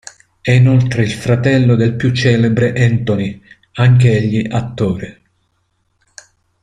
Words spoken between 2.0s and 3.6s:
celebre Anthony,